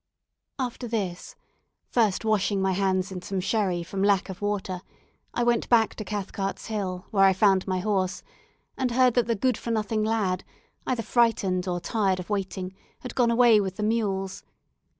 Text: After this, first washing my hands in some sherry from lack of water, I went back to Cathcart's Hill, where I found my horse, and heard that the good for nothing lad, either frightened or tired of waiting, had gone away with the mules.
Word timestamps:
After 0.57 0.87
this, 0.87 1.35
first 1.91 2.25
washing 2.25 2.59
my 2.59 2.71
hands 2.71 3.11
in 3.11 3.21
some 3.21 3.39
sherry 3.39 3.83
from 3.83 4.01
lack 4.01 4.29
of 4.29 4.41
water, 4.41 4.81
I 5.31 5.43
went 5.43 5.69
back 5.69 5.93
to 5.93 6.03
Cathcart's 6.03 6.65
Hill, 6.65 7.05
where 7.11 7.23
I 7.25 7.33
found 7.33 7.67
my 7.67 7.81
horse, 7.81 8.23
and 8.75 8.89
heard 8.89 9.13
that 9.13 9.27
the 9.27 9.35
good 9.35 9.59
for 9.59 9.69
nothing 9.69 10.03
lad, 10.03 10.43
either 10.87 11.03
frightened 11.03 11.67
or 11.67 11.79
tired 11.79 12.19
of 12.19 12.31
waiting, 12.31 12.73
had 13.01 13.13
gone 13.13 13.29
away 13.29 13.59
with 13.61 13.75
the 13.75 13.83
mules. 13.83 14.43